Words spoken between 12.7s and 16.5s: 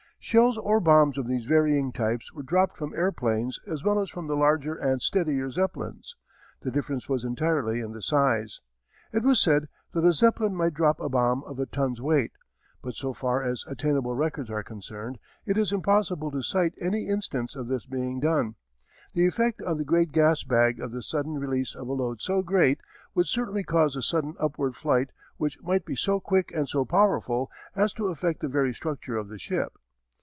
But so far as attainable records are concerned it is impossible to